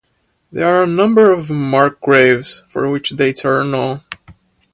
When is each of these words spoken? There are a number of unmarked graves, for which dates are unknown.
There 0.51 0.65
are 0.65 0.81
a 0.81 0.87
number 0.87 1.31
of 1.31 1.51
unmarked 1.51 2.01
graves, 2.01 2.63
for 2.67 2.89
which 2.89 3.11
dates 3.17 3.45
are 3.45 3.61
unknown. 3.61 4.01